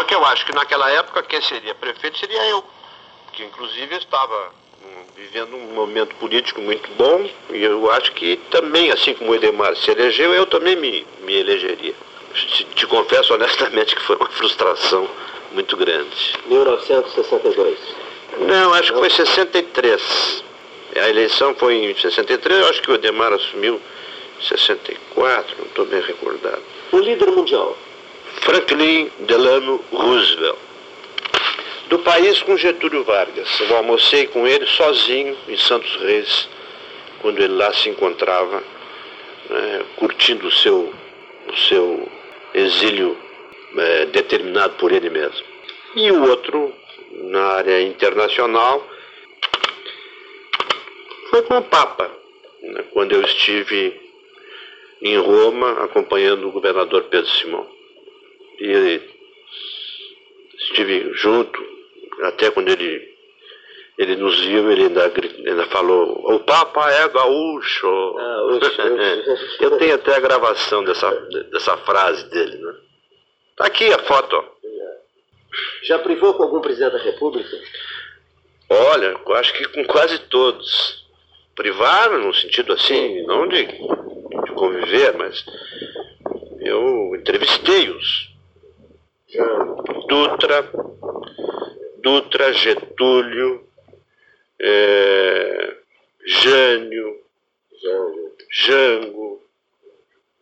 Só 0.00 0.04
que 0.04 0.14
eu 0.14 0.24
acho 0.24 0.46
que 0.46 0.54
naquela 0.54 0.90
época 0.92 1.22
quem 1.24 1.42
seria 1.42 1.74
prefeito 1.74 2.18
seria 2.18 2.42
eu, 2.46 2.64
que 3.34 3.44
inclusive 3.44 3.96
estava 3.96 4.50
hum, 4.82 5.02
vivendo 5.14 5.54
um 5.54 5.74
momento 5.74 6.14
político 6.14 6.58
muito 6.62 6.90
bom 6.92 7.28
e 7.50 7.62
eu 7.62 7.90
acho 7.90 8.10
que 8.12 8.38
também, 8.50 8.90
assim 8.90 9.12
como 9.12 9.32
o 9.32 9.34
Edemar 9.34 9.76
se 9.76 9.90
elegeu, 9.90 10.32
eu 10.32 10.46
também 10.46 10.74
me, 10.74 11.06
me 11.20 11.34
elegeria. 11.34 11.92
Te, 12.32 12.64
te 12.64 12.86
confesso 12.86 13.34
honestamente 13.34 13.94
que 13.94 14.00
foi 14.00 14.16
uma 14.16 14.30
frustração 14.30 15.06
muito 15.52 15.76
grande. 15.76 16.32
1962. 16.46 17.78
Não, 18.38 18.72
acho 18.72 18.94
que 18.94 18.98
foi 19.00 19.10
63. 19.10 20.44
A 20.96 21.10
eleição 21.10 21.54
foi 21.56 21.74
em 21.74 21.94
63, 21.94 22.58
eu 22.58 22.68
acho 22.70 22.80
que 22.80 22.90
o 22.90 22.94
Edemar 22.94 23.34
assumiu 23.34 23.78
em 24.40 24.44
64, 24.46 25.56
não 25.58 25.66
estou 25.66 25.84
bem 25.84 26.00
recordado. 26.00 26.62
O 26.90 26.98
líder 26.98 27.30
mundial. 27.32 27.76
Franklin 28.42 29.10
Delano 29.20 29.84
Roosevelt. 29.92 30.58
Do 31.88 31.98
país 31.98 32.40
com 32.42 32.56
Getúlio 32.56 33.02
Vargas. 33.02 33.48
Eu 33.60 33.76
almocei 33.76 34.26
com 34.28 34.46
ele 34.46 34.66
sozinho 34.66 35.36
em 35.48 35.56
Santos 35.56 35.94
Reis, 35.96 36.48
quando 37.20 37.38
ele 37.40 37.54
lá 37.54 37.72
se 37.72 37.88
encontrava, 37.88 38.62
né, 39.48 39.84
curtindo 39.96 40.46
o 40.46 40.52
seu, 40.52 40.94
o 41.48 41.56
seu 41.68 42.08
exílio 42.54 43.18
é, 43.76 44.06
determinado 44.06 44.74
por 44.74 44.92
ele 44.92 45.10
mesmo. 45.10 45.44
E 45.96 46.10
o 46.12 46.28
outro, 46.28 46.72
na 47.10 47.44
área 47.54 47.82
internacional, 47.82 48.88
foi 51.30 51.42
com 51.42 51.58
o 51.58 51.62
Papa, 51.62 52.10
né, 52.62 52.84
quando 52.92 53.12
eu 53.12 53.22
estive 53.22 54.00
em 55.02 55.16
Roma 55.18 55.84
acompanhando 55.84 56.46
o 56.46 56.52
governador 56.52 57.04
Pedro 57.04 57.30
Simão. 57.30 57.79
E 58.60 59.00
estive 60.58 61.14
junto, 61.14 61.58
até 62.22 62.50
quando 62.50 62.68
ele, 62.68 63.14
ele 63.98 64.16
nos 64.16 64.38
viu, 64.40 64.70
ele 64.70 64.84
ainda, 64.84 65.12
ainda 65.46 65.66
falou, 65.68 66.34
o 66.34 66.40
Papa 66.40 66.90
é 66.90 67.08
gaúcho. 67.08 67.88
Ah, 68.18 68.42
oxe, 68.52 69.64
eu 69.64 69.78
tenho 69.78 69.94
até 69.94 70.16
a 70.16 70.20
gravação 70.20 70.84
dessa, 70.84 71.10
dessa 71.50 71.76
frase 71.78 72.28
dele. 72.30 72.58
Né? 72.58 72.74
Tá 73.56 73.66
aqui 73.66 73.92
a 73.92 73.98
foto. 74.00 74.44
Já 75.82 75.98
privou 75.98 76.34
com 76.34 76.44
algum 76.44 76.60
presidente 76.60 76.92
da 76.92 77.02
República? 77.02 77.50
Olha, 78.68 79.16
eu 79.26 79.34
acho 79.34 79.52
que 79.54 79.66
com 79.68 79.84
quase 79.84 80.18
todos. 80.18 81.00
Privaram 81.56 82.18
no 82.18 82.32
sentido 82.32 82.72
assim, 82.72 83.22
não 83.26 83.48
de, 83.48 83.66
de 83.66 84.52
conviver, 84.54 85.16
mas 85.16 85.44
eu 86.60 87.14
entrevistei-os. 87.16 88.29
Dutra, 90.08 90.70
Dutra, 92.02 92.52
Getúlio, 92.52 93.66
é, 94.60 95.76
Jânio, 96.26 97.20
Jango, 98.50 99.42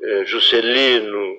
é, 0.00 0.24
Juscelino, 0.24 1.38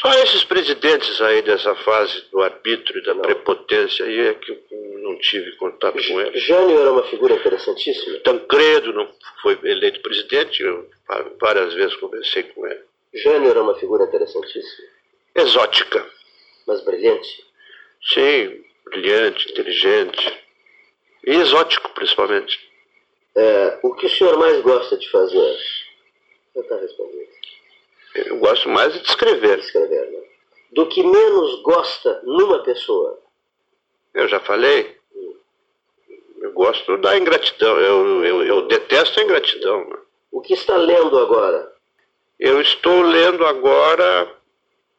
só 0.00 0.12
esses 0.22 0.44
presidentes 0.44 1.20
aí 1.20 1.40
dessa 1.42 1.74
fase 1.76 2.22
do 2.30 2.42
arbítrio 2.42 3.00
e 3.00 3.04
da 3.04 3.14
prepotência 3.14 4.04
aí 4.04 4.28
é 4.28 4.34
que 4.34 4.52
eu 4.52 4.98
não 5.02 5.18
tive 5.18 5.56
contato 5.56 5.96
com 6.06 6.20
eles. 6.20 6.42
Jânio 6.44 6.78
era 6.78 6.92
uma 6.92 7.04
figura 7.04 7.34
interessantíssima. 7.34 8.18
Tancredo 8.20 8.92
não 8.92 9.08
foi 9.42 9.58
eleito 9.64 10.00
presidente, 10.02 10.62
eu 10.62 10.88
várias 11.40 11.72
vezes 11.72 11.96
conversei 11.96 12.42
com 12.42 12.66
ele. 12.66 12.80
Jânio 13.14 13.50
era 13.50 13.62
uma 13.62 13.74
figura 13.76 14.04
interessantíssima, 14.04 14.88
Exótica. 15.34 16.17
Mas 16.68 16.82
brilhante. 16.84 17.44
Sim, 18.12 18.62
brilhante, 18.84 19.50
inteligente. 19.50 20.44
E 21.26 21.30
exótico, 21.34 21.90
principalmente. 21.94 22.58
É, 23.34 23.78
o 23.82 23.94
que 23.94 24.06
o 24.06 24.10
senhor 24.10 24.38
mais 24.38 24.60
gosta 24.60 24.96
de 24.96 25.10
fazer? 25.10 25.56
Eu 26.54 26.62
está 26.62 26.76
respondendo. 26.76 27.28
Eu 28.14 28.38
gosto 28.38 28.68
mais 28.68 28.92
de 28.92 29.00
escrever. 29.02 29.58
Escrever, 29.58 30.10
né? 30.10 30.18
Do 30.72 30.86
que 30.86 31.02
menos 31.02 31.62
gosta 31.62 32.20
numa 32.24 32.62
pessoa. 32.62 33.18
Eu 34.14 34.28
já 34.28 34.38
falei. 34.40 34.96
Eu 36.40 36.52
gosto 36.52 36.98
da 36.98 37.16
ingratidão. 37.16 37.78
Eu, 37.80 38.24
eu, 38.24 38.44
eu 38.44 38.66
detesto 38.66 39.18
a 39.18 39.24
ingratidão. 39.24 39.88
né? 39.88 39.96
O 40.30 40.40
que 40.40 40.54
está 40.54 40.76
lendo 40.76 41.18
agora? 41.18 41.72
Eu 42.38 42.60
estou 42.60 43.02
lendo 43.02 43.44
agora 43.46 44.34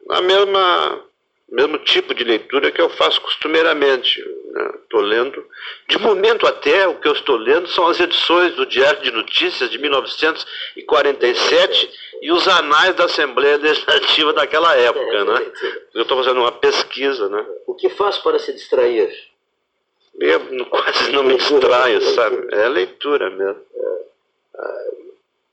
a 0.10 0.22
mesma 0.22 1.09
mesmo 1.52 1.78
tipo 1.80 2.14
de 2.14 2.24
leitura 2.24 2.72
que 2.72 2.82
eu 2.82 2.90
faço 2.92 3.20
costumeiramente. 3.22 4.24
né? 4.52 4.72
Estou 4.84 5.02
lendo, 5.02 5.44
de 5.88 5.98
momento 6.00 6.48
até, 6.48 6.88
o 6.88 7.00
que 7.00 7.08
eu 7.08 7.14
estou 7.14 7.38
lendo 7.38 7.68
são 7.68 7.88
as 7.88 8.00
edições 8.00 8.56
do 8.56 8.66
Diário 8.66 9.02
de 9.02 9.12
Notícias 9.12 9.70
de 9.70 9.78
1947 9.78 11.92
e 12.22 12.32
os 12.32 12.48
anais 12.48 12.96
da 12.96 13.06
Assembleia 13.06 13.58
Legislativa 13.58 14.34
daquela 14.34 14.76
época. 14.76 15.26
Né? 15.26 15.52
Eu 15.94 16.02
estou 16.04 16.18
fazendo 16.18 16.40
uma 16.40 16.52
pesquisa. 16.52 17.30
Né? 17.30 17.46
O 17.68 17.76
que 17.76 17.90
faz 17.90 18.18
para 18.18 18.40
se 18.40 18.52
distrair? 18.54 19.12
Eu 20.20 20.66
quase 20.66 21.12
não 21.12 21.24
me 21.24 21.38
distraio, 21.38 22.02
sabe? 22.02 22.48
É 22.52 22.68
leitura 22.68 23.30
mesmo. 23.30 23.62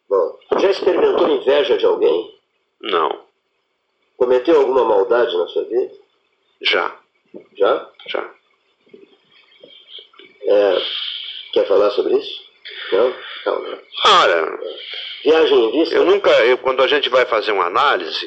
Bom, 0.09 0.39
já 0.59 0.71
experimentou 0.71 1.29
inveja 1.29 1.77
de 1.77 1.85
alguém? 1.85 2.35
Não, 2.81 3.21
Cometeu 4.17 4.61
alguma 4.61 4.85
maldade 4.85 5.37
na 5.37 5.47
sua 5.49 5.65
vida? 5.65 5.95
já, 6.63 6.97
Já? 7.57 7.91
já. 8.09 8.31
É, 10.49 10.83
quer 11.53 11.67
falar 11.67 11.91
sobre 11.91 12.17
isso? 12.17 12.47
Não? 12.93 13.15
Calma. 13.45 13.79
Ora, 14.07 14.59
Viagem 15.25 15.59
em 15.59 15.73
vista? 15.73 15.95
eu 15.97 16.05
nunca, 16.05 16.31
eu, 16.45 16.59
quando 16.59 16.83
a 16.83 16.87
gente 16.87 17.09
vai 17.09 17.27
fazer 17.27 17.53
uma 17.53 17.67
análise, 17.67 18.27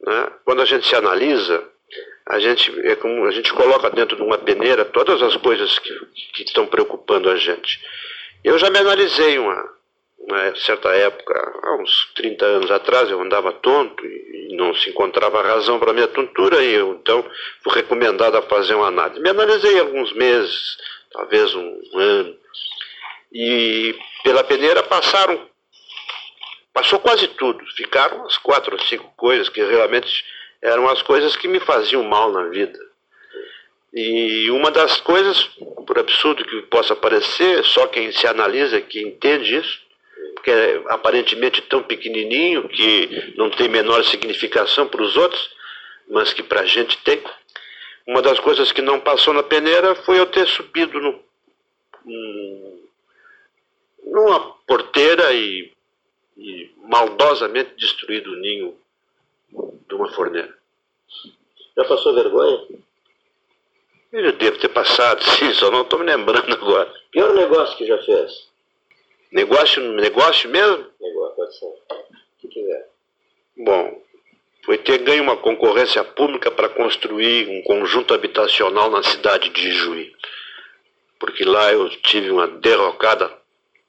né? 0.00 0.32
Quando 0.44 0.62
a 0.62 0.64
gente 0.64 0.86
se 0.86 0.94
analisa, 0.96 1.64
a 2.26 2.38
gente, 2.38 2.70
é 2.86 2.96
como, 2.96 3.24
a 3.26 3.30
gente 3.30 3.52
coloca 3.52 3.90
dentro 3.90 4.16
de 4.16 4.22
uma 4.22 4.38
peneira 4.38 4.84
todas 4.84 5.22
as 5.22 5.36
coisas 5.36 5.78
que, 5.78 5.92
que 6.34 6.42
estão 6.42 6.66
preocupando 6.66 7.30
a 7.30 7.36
gente. 7.36 7.80
Eu 8.42 8.58
já 8.58 8.70
me 8.70 8.78
analisei 8.78 9.38
uma, 9.38 9.72
uma 10.30 10.56
certa 10.56 10.88
época, 10.90 11.60
há 11.62 11.74
uns 11.74 12.12
30 12.14 12.44
anos 12.44 12.70
atrás, 12.70 13.10
eu 13.10 13.20
andava 13.20 13.52
tonto 13.52 14.04
e, 14.06 14.54
não 14.56 14.74
se 14.74 14.90
encontrava 14.90 15.42
razão 15.42 15.78
para 15.78 15.92
minha 15.92 16.08
tontura 16.08 16.62
e 16.62 16.74
eu 16.74 16.92
então 16.94 17.24
fui 17.62 17.72
recomendado 17.72 18.36
a 18.36 18.42
fazer 18.42 18.74
uma 18.74 18.88
análise. 18.88 19.20
Me 19.20 19.30
analisei 19.30 19.78
alguns 19.78 20.12
meses, 20.12 20.76
talvez 21.12 21.54
um 21.54 21.80
ano, 21.94 22.36
e 23.32 23.96
pela 24.22 24.44
peneira 24.44 24.82
passaram 24.82 25.48
passou 26.72 26.98
quase 26.98 27.26
tudo. 27.28 27.64
Ficaram 27.76 28.24
as 28.26 28.38
quatro 28.38 28.74
ou 28.74 28.82
cinco 28.82 29.12
coisas 29.16 29.48
que 29.48 29.62
realmente 29.62 30.24
eram 30.62 30.88
as 30.88 31.02
coisas 31.02 31.36
que 31.36 31.48
me 31.48 31.60
faziam 31.60 32.02
mal 32.02 32.30
na 32.30 32.44
vida. 32.48 32.78
E 33.92 34.50
uma 34.50 34.70
das 34.70 35.00
coisas, 35.00 35.42
por 35.86 35.98
absurdo 35.98 36.44
que 36.44 36.62
possa 36.62 36.94
parecer, 36.94 37.64
só 37.64 37.86
quem 37.88 38.12
se 38.12 38.26
analisa 38.26 38.80
que 38.80 39.02
entende 39.02 39.56
isso, 39.56 39.79
que 40.42 40.50
é 40.50 40.82
aparentemente 40.88 41.62
tão 41.62 41.82
pequenininho 41.82 42.68
que 42.68 43.34
não 43.36 43.50
tem 43.50 43.68
menor 43.68 44.04
significação 44.04 44.88
para 44.88 45.02
os 45.02 45.16
outros, 45.16 45.50
mas 46.08 46.32
que 46.32 46.42
para 46.42 46.60
a 46.60 46.66
gente 46.66 46.96
tem. 46.98 47.22
Uma 48.06 48.22
das 48.22 48.38
coisas 48.40 48.72
que 48.72 48.82
não 48.82 48.98
passou 48.98 49.34
na 49.34 49.42
peneira 49.42 49.94
foi 49.94 50.18
eu 50.18 50.26
ter 50.26 50.46
subido 50.46 51.00
no, 51.00 51.22
numa 54.04 54.40
porteira 54.66 55.32
e 55.32 55.70
e 56.40 56.70
maldosamente 56.84 57.74
destruído 57.76 58.32
o 58.32 58.36
ninho 58.36 58.74
de 59.86 59.94
uma 59.94 60.10
forneira. 60.12 60.56
Já 61.76 61.84
passou 61.84 62.14
vergonha? 62.14 62.66
Eu 64.10 64.32
devo 64.32 64.58
ter 64.58 64.70
passado, 64.70 65.22
sim, 65.36 65.52
só 65.52 65.70
não 65.70 65.82
estou 65.82 65.98
me 65.98 66.06
lembrando 66.06 66.52
agora. 66.52 66.92
Pior 67.10 67.34
negócio 67.34 67.76
que 67.76 67.86
já 67.86 67.98
fez? 67.98 68.49
Negócio, 69.32 69.82
negócio 69.92 70.50
mesmo? 70.50 70.86
Negócio, 71.00 71.36
pode 71.36 71.58
ser. 71.58 71.66
O 71.66 71.76
que 72.40 72.48
quiser. 72.48 72.90
Bom, 73.56 74.02
foi 74.64 74.78
ter 74.78 74.98
ganho 74.98 75.22
uma 75.22 75.36
concorrência 75.36 76.02
pública 76.04 76.50
para 76.50 76.68
construir 76.68 77.48
um 77.48 77.62
conjunto 77.62 78.12
habitacional 78.12 78.90
na 78.90 79.02
cidade 79.02 79.50
de 79.50 79.72
Juí. 79.72 80.14
Porque 81.18 81.44
lá 81.44 81.72
eu 81.72 81.88
tive 82.02 82.30
uma 82.30 82.46
derrocada 82.46 83.30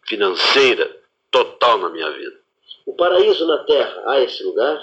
financeira 0.08 1.00
total 1.30 1.78
na 1.78 1.90
minha 1.90 2.12
vida. 2.12 2.40
O 2.86 2.94
paraíso 2.94 3.48
na 3.48 3.64
Terra, 3.64 4.04
há 4.08 4.20
esse 4.22 4.44
lugar? 4.44 4.80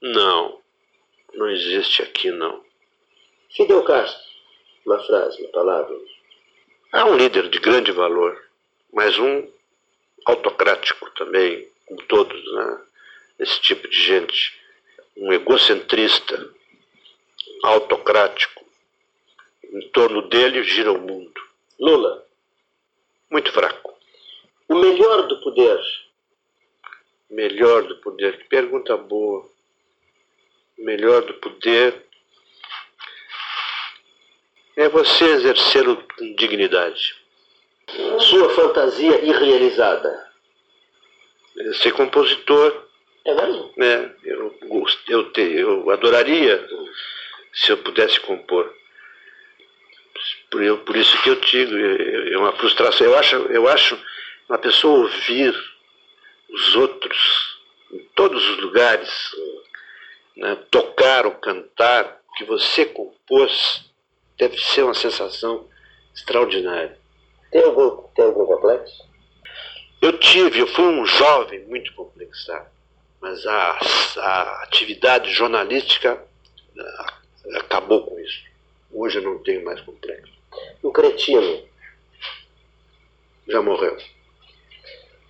Não, 0.00 0.58
não 1.34 1.50
existe 1.50 2.02
aqui 2.02 2.30
não. 2.30 2.64
Fidel 3.50 3.82
Castro, 3.82 4.22
uma 4.86 4.98
frase, 5.04 5.42
uma 5.42 5.50
palavra. 5.50 5.94
É 6.94 7.04
um 7.04 7.16
líder 7.16 7.48
de 7.48 7.58
grande 7.58 7.92
valor, 7.92 8.49
mas 8.92 9.18
um 9.18 9.48
autocrático 10.26 11.10
também, 11.12 11.68
como 11.86 12.02
todos, 12.04 12.52
né? 12.54 12.80
Esse 13.38 13.60
tipo 13.60 13.88
de 13.88 14.02
gente. 14.02 14.58
Um 15.16 15.32
egocentrista. 15.32 16.54
autocrático. 17.62 18.64
Em 19.64 19.88
torno 19.90 20.28
dele 20.28 20.62
gira 20.64 20.92
o 20.92 21.00
mundo. 21.00 21.40
Lula. 21.78 22.26
Muito 23.30 23.52
fraco. 23.52 23.96
O 24.68 24.74
melhor 24.74 25.26
do 25.28 25.40
poder. 25.40 25.80
Melhor 27.30 27.82
do 27.84 27.96
poder. 27.96 28.38
Que 28.38 28.44
pergunta 28.44 28.96
boa. 28.96 29.48
O 30.78 30.84
melhor 30.84 31.22
do 31.22 31.34
poder 31.34 32.06
é 34.76 34.88
você 34.88 35.24
exercê-lo 35.24 36.02
com 36.16 36.34
dignidade. 36.34 37.19
Sua 38.20 38.50
fantasia 38.50 39.24
irrealizada. 39.24 40.28
É 41.58 41.72
ser 41.74 41.92
compositor. 41.92 42.86
É 43.24 43.34
mesmo? 43.34 43.72
Né? 43.76 44.14
Eu, 44.24 44.54
eu, 45.08 45.32
te, 45.32 45.40
eu 45.40 45.90
adoraria 45.90 46.66
se 47.52 47.70
eu 47.70 47.78
pudesse 47.78 48.20
compor. 48.20 48.72
Por, 50.50 50.62
eu, 50.62 50.78
por 50.78 50.96
isso 50.96 51.20
que 51.22 51.30
eu 51.30 51.36
digo, 51.36 51.76
é, 51.76 52.32
é 52.32 52.38
uma 52.38 52.52
frustração. 52.52 53.06
Eu 53.06 53.18
acho, 53.18 53.36
eu 53.36 53.68
acho 53.68 53.98
uma 54.48 54.58
pessoa 54.58 55.00
ouvir 55.00 55.54
os 56.50 56.76
outros 56.76 57.58
em 57.92 58.00
todos 58.14 58.48
os 58.50 58.58
lugares, 58.58 59.10
né? 60.36 60.56
tocar 60.70 61.26
ou 61.26 61.32
cantar 61.32 62.20
o 62.28 62.34
que 62.34 62.44
você 62.44 62.84
compôs, 62.84 63.84
deve 64.38 64.58
ser 64.58 64.82
uma 64.82 64.94
sensação 64.94 65.68
extraordinária. 66.14 66.99
Tem 67.50 67.62
algum, 67.62 68.02
tem 68.14 68.24
algum 68.24 68.46
complexo? 68.46 69.08
Eu 70.00 70.18
tive, 70.18 70.60
eu 70.60 70.66
fui 70.68 70.84
um 70.84 71.04
jovem 71.04 71.60
muito 71.66 71.92
complexado, 71.94 72.68
mas 73.20 73.46
a, 73.46 73.78
a 74.18 74.62
atividade 74.62 75.30
jornalística 75.30 76.24
acabou 77.56 78.06
com 78.06 78.18
isso. 78.18 78.44
Hoje 78.92 79.18
eu 79.18 79.22
não 79.22 79.38
tenho 79.42 79.64
mais 79.64 79.80
complexo. 79.82 80.32
O 80.82 80.90
cretino. 80.90 81.68
Já 83.46 83.60
morreu. 83.60 83.96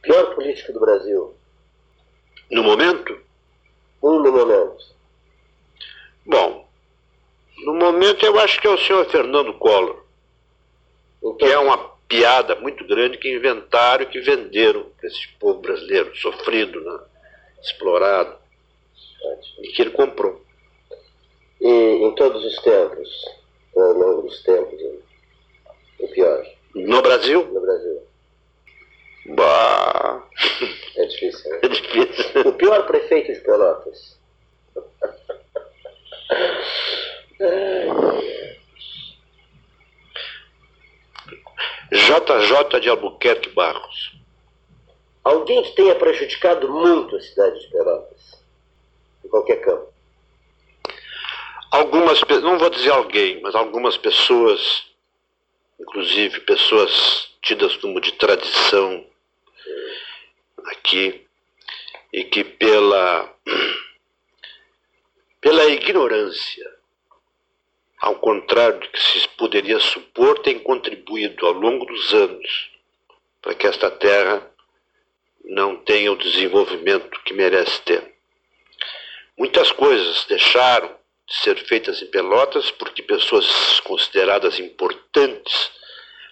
Pior 0.03 0.35
político 0.35 0.73
do 0.73 0.81
Brasil. 0.81 1.35
No 2.51 2.63
momento? 2.63 3.21
Um 4.03 4.21
no 4.21 4.33
momento. 4.33 4.85
Bom, 6.25 6.69
no 7.65 7.75
momento 7.75 8.25
eu 8.25 8.39
acho 8.39 8.61
que 8.61 8.67
é 8.67 8.71
o 8.71 8.79
senhor 8.79 9.05
Fernando 9.07 9.55
Collor. 9.55 10.05
Então, 11.19 11.37
que 11.37 11.45
é 11.45 11.59
uma 11.59 11.91
piada 12.11 12.57
muito 12.57 12.85
grande 12.85 13.19
que 13.19 13.33
inventaram 13.33 14.03
e 14.03 14.07
que 14.07 14.21
venderam 14.21 14.85
para 14.99 15.09
esse 15.09 15.29
povo 15.39 15.61
brasileiro, 15.61 16.15
sofrido, 16.17 16.81
né? 16.81 16.99
explorado. 17.63 18.37
E 19.61 19.69
que 19.69 19.83
ele 19.83 19.91
comprou. 19.91 20.43
E 21.61 21.69
em 21.69 22.15
todos 22.17 22.45
os 22.45 22.61
tempos, 22.63 23.09
ao 23.77 23.93
longo 23.93 24.23
dos 24.23 24.43
tempos, 24.43 24.81
o 26.01 26.09
pior. 26.09 26.45
No 26.75 27.01
Brasil? 27.01 27.47
No 27.53 27.61
Brasil. 27.61 28.03
Bah. 29.27 30.27
É 30.97 31.05
difícil, 31.05 31.51
né? 31.51 31.61
É 31.63 31.69
difícil. 31.69 32.41
O 32.47 32.53
pior 32.55 32.87
prefeito 32.87 33.33
de 33.33 33.41
Pelotas. 33.41 34.19
JJ 42.11 42.81
de 42.81 42.89
Albuquerque 42.89 43.51
Barros. 43.51 44.13
Alguém 45.23 45.63
que 45.63 45.77
tenha 45.77 45.95
prejudicado 45.95 46.69
muito 46.69 47.15
a 47.15 47.21
cidade 47.21 47.61
de 47.61 47.69
Pelotas. 47.69 48.43
Em 49.25 49.29
qualquer 49.29 49.61
campo. 49.61 49.93
Algumas, 51.71 52.21
não 52.43 52.59
vou 52.59 52.69
dizer 52.69 52.91
alguém, 52.91 53.41
mas 53.41 53.55
algumas 53.55 53.97
pessoas, 53.97 54.87
inclusive 55.79 56.41
pessoas 56.41 57.31
tidas 57.43 57.77
como 57.77 58.01
de 58.01 58.11
tradição 58.13 59.07
aqui, 60.67 61.25
e 62.13 62.25
que 62.25 62.43
pela, 62.43 63.33
pela 65.41 65.65
ignorância, 65.67 66.80
ao 68.01 68.17
contrário 68.17 68.81
do 68.81 68.89
que 68.89 68.99
se 68.99 69.29
poderia 69.37 69.79
supor, 69.79 70.39
tem 70.39 70.59
contribuído 70.59 71.47
ao 71.47 71.53
longo 71.53 71.85
dos 71.85 72.15
anos 72.15 72.71
para 73.43 73.55
que 73.55 73.67
esta 73.67 73.91
terra 73.91 74.51
não 75.45 75.77
tenha 75.77 76.13
o 76.13 76.17
desenvolvimento 76.17 77.21
que 77.25 77.35
merece 77.35 77.81
ter. 77.83 78.15
Muitas 79.37 79.71
coisas 79.73 80.25
deixaram 80.27 80.89
de 81.29 81.37
ser 81.37 81.57
feitas 81.67 82.01
em 82.03 82.07
Pelotas 82.07 82.71
porque 82.71 83.03
pessoas 83.03 83.81
consideradas 83.81 84.59
importantes, 84.59 85.71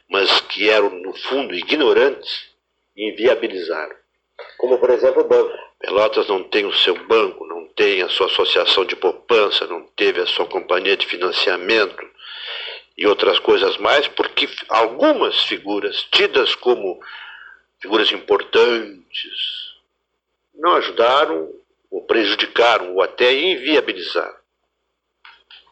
mas 0.09 0.41
que 0.43 0.69
eram 0.69 0.91
no 0.91 1.15
fundo 1.15 1.55
ignorantes, 1.55 2.49
inviabilizaram. 2.97 3.97
Como 4.57 4.79
por 4.79 4.91
exemplo 4.91 5.23
o 5.23 5.29
banco. 5.29 5.68
Pelotas 5.81 6.27
não 6.27 6.43
tem 6.43 6.67
o 6.67 6.75
seu 6.75 6.95
banco, 7.07 7.47
não 7.47 7.67
tem 7.69 8.03
a 8.03 8.09
sua 8.09 8.27
associação 8.27 8.85
de 8.85 8.97
poupança, 8.97 9.67
não 9.67 9.85
teve 9.97 10.21
a 10.21 10.27
sua 10.27 10.47
companhia 10.47 10.97
de 10.97 11.07
financiamento 11.07 12.05
e 12.97 13.07
outras 13.07 13.39
coisas 13.39 13.77
mais, 13.77 14.09
porque 14.09 14.49
algumas 14.69 15.45
figuras 15.45 16.03
tidas 16.11 16.57
como 16.57 17.01
figuras 17.81 18.11
importantes 18.11 19.31
não 20.53 20.75
ajudaram 20.75 21.49
ou 21.89 22.03
prejudicaram 22.03 22.95
ou 22.95 23.03
até 23.03 23.33
inviabilizaram. 23.33 24.37